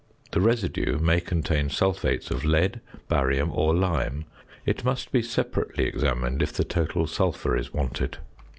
[0.31, 4.25] The residue may contain sulphates of lead, barium, or lime;
[4.65, 8.17] it must be separately examined, if the total sulphur is wanted.